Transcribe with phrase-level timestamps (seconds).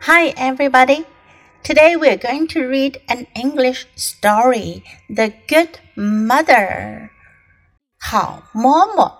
[0.00, 1.04] Hi, everybody.
[1.64, 7.10] Today we're going to read an English story, The Good Mother.
[7.98, 9.14] 好嬷嬷。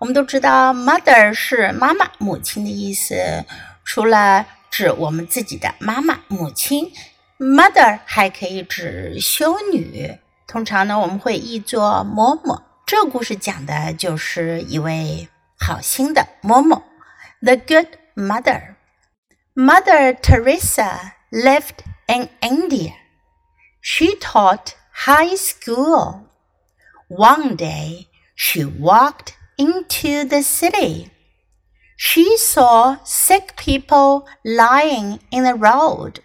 [0.00, 3.44] 我们都知道，mother 是妈妈、母亲的意思。
[3.84, 6.92] 除了指我们自己的妈妈、母亲，
[7.38, 10.18] mother 还可以指修女。
[10.46, 12.60] 通常呢，我们会译作嬷嬷。
[12.84, 15.28] 这个故事讲的就是一位
[15.58, 16.82] 好心的嬷嬷，
[17.40, 18.74] The Good Mother。
[19.55, 22.95] Mother Teresa lived in India.
[23.81, 26.27] She taught high school.
[27.07, 31.11] One day, she walked into the city.
[31.95, 36.21] She saw sick people lying in the road.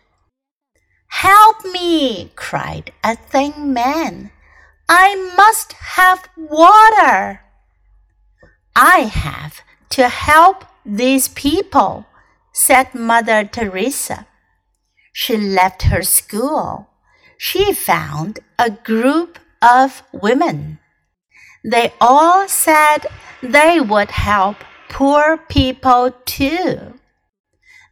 [1.08, 2.32] Help me!
[2.34, 4.30] cried a thin man.
[4.88, 7.42] I must have water.
[8.74, 9.60] I have
[9.90, 12.06] to help these people,
[12.58, 14.26] said Mother Teresa.
[15.12, 16.88] She left her school.
[17.38, 20.80] She found a group of women.
[21.64, 23.06] They all said
[23.40, 24.56] they would help
[24.88, 26.98] poor people too.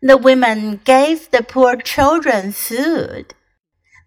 [0.02, 3.34] The women gave the poor children food.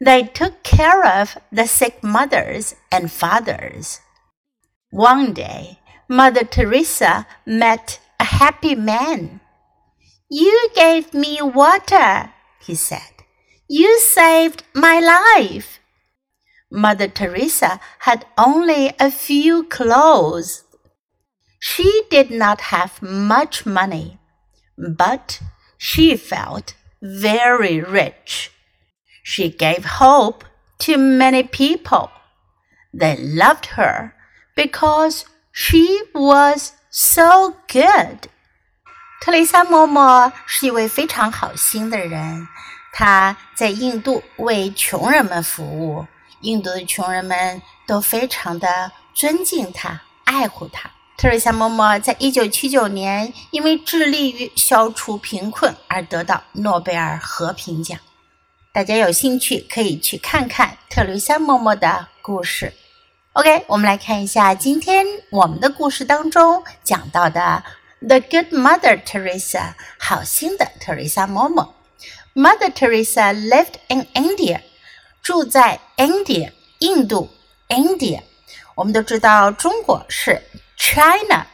[0.01, 4.01] They took care of the sick mothers and fathers.
[4.91, 9.39] One day, Mother Teresa met a happy man.
[10.29, 13.23] You gave me water, he said.
[13.67, 15.79] You saved my life.
[16.71, 20.63] Mother Teresa had only a few clothes.
[21.59, 24.19] She did not have much money,
[24.77, 25.41] but
[25.77, 28.51] she felt very rich.
[29.23, 30.43] She gave hope
[30.79, 32.11] to many people.
[32.93, 34.13] They loved her
[34.55, 38.29] because she was so good.
[39.21, 42.47] 特蕾莎嬷嬷是一位非常好心的人，
[42.93, 46.07] 她在印度为穷人们服务，
[46.39, 50.89] 印度的穷人们都非常的尊敬她、爱护她。
[51.17, 57.99] 特蕾莎嬷嬷在一九七九年因为致力于消除贫困而得到诺贝尔和平奖。
[58.71, 62.73] 大家有兴趣可以去看看特蕾莎嬷嬷的故事。
[63.33, 67.63] OK，我们来看一下今天我们的故事当中讲到的
[68.00, 71.72] The Good Mother Teresa，好心的特蕾莎嬷嬷。
[72.34, 74.60] Mother Teresa lived in India，
[75.22, 77.30] 住在 India，印度
[77.68, 78.22] India。
[78.74, 80.42] 我们都知道中国是
[80.76, 81.46] China，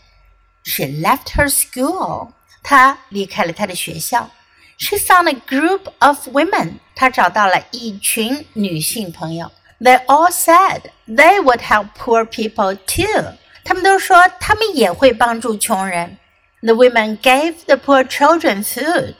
[0.64, 2.32] She left her school.
[2.62, 4.30] 她离开了她的学校。
[4.78, 6.80] she found a group of women.
[6.94, 9.50] 她找到了一群女性朋友。
[9.80, 13.34] They all said they would help poor people too.
[13.64, 16.18] 他们都说他们也会帮助穷人。
[16.62, 19.14] The women gave the poor children food.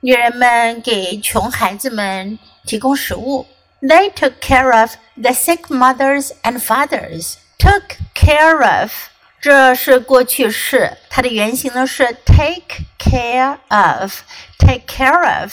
[0.00, 3.46] 女人们给穷孩子们提供食物。
[3.80, 7.34] They took care of the sick mothers and fathers.
[7.58, 8.92] Took care of
[9.40, 15.52] 这是过去式，它的原型呢是 take care of，take care of，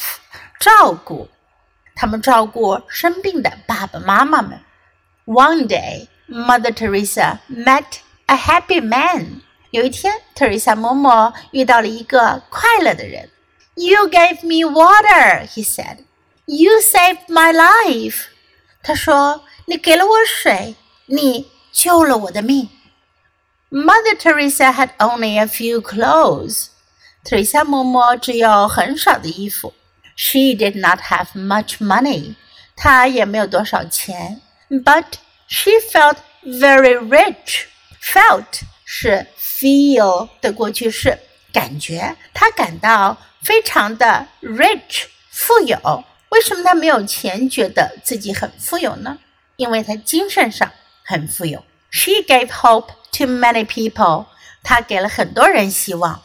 [0.60, 1.30] 照顾。
[1.96, 4.60] 他们照顾生病的爸爸妈妈们。
[5.26, 9.42] One day, Mother Teresa met a happy man.
[9.74, 13.30] 有一天，特蕾莎嬷嬷遇到了一个快乐的人。
[13.76, 16.00] You gave me water, he said.
[16.46, 18.26] You saved my life.
[18.82, 20.76] 他说：“你给了我水，
[21.06, 22.70] 你救了我的命。”
[23.70, 26.70] Mother Teresa had only a few clothes.
[27.24, 29.74] 特蕾莎嬷嬷只有很少的衣服。
[30.16, 32.36] She did not have much money.
[32.76, 34.42] 她也没有多少钱。
[34.70, 35.06] But
[35.48, 37.66] she felt very rich.
[38.02, 41.18] Felt 是 feel 的过去式，
[41.52, 42.16] 感觉。
[42.34, 46.04] 她感到非常的 rich， 富有。
[46.30, 49.18] 为什么他没有钱，觉得自己很富有呢？
[49.56, 50.72] 因为他精神上
[51.04, 51.64] 很富有。
[51.90, 54.28] She gave hope to many people.
[54.64, 56.22] 她给了很多人希望。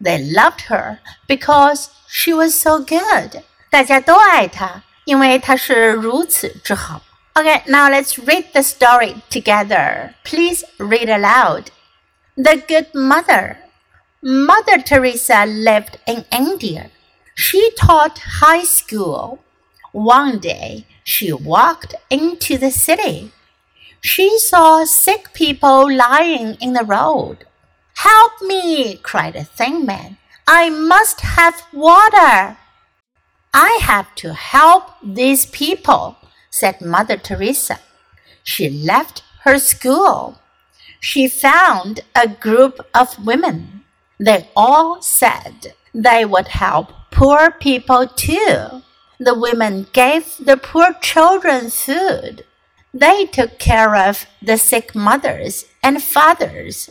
[0.00, 0.98] They loved her
[1.28, 3.42] because she was so good.
[3.70, 7.02] 大家都爱她，因为她是如此之好。
[7.34, 10.14] Okay, now let's read the story together.
[10.24, 11.66] Please read aloud.
[12.41, 13.57] The Good Mother.
[14.21, 16.89] Mother Teresa lived in India.
[17.35, 19.39] She taught high school.
[19.91, 23.33] One day, she walked into the city.
[23.99, 27.39] She saw sick people lying in the road.
[27.97, 30.15] Help me, cried a thin man.
[30.47, 32.55] I must have water.
[33.53, 36.15] I have to help these people,
[36.49, 37.79] said Mother Teresa.
[38.45, 40.39] She left her school.
[40.99, 43.83] She found a group of women.
[44.19, 48.83] They all said they would help poor people too.
[49.19, 52.45] The women gave the poor children food.
[52.93, 56.89] They took care of the sick mothers and fathers.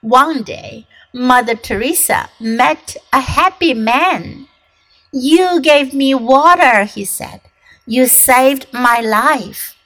[0.00, 4.48] One day, Mother Teresa met a happy man.
[5.12, 7.40] You gave me water, he said.
[7.86, 9.76] You saved my life.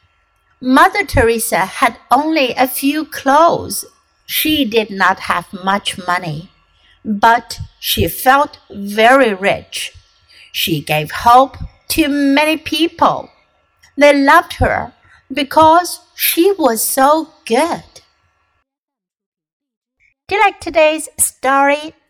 [0.61, 3.85] Mother Teresa had only a few clothes.
[4.25, 6.51] She did not have much money,
[7.05, 9.93] but she felt very rich.
[10.53, 11.59] She gave hope
[11.89, 13.31] to many people.
[13.97, 14.93] They loved her
[15.33, 17.85] because she was so good.
[20.29, 21.95] Do you like today's story?